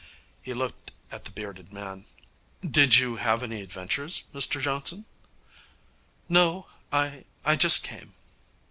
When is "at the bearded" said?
1.11-1.71